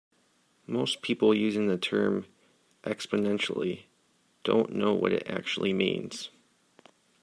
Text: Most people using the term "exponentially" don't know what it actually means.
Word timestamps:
Most 0.65 1.03
people 1.03 1.31
using 1.35 1.67
the 1.67 1.77
term 1.77 2.25
"exponentially" 2.83 3.83
don't 4.43 4.71
know 4.73 4.95
what 4.95 5.13
it 5.13 5.29
actually 5.29 5.73
means. 5.73 6.31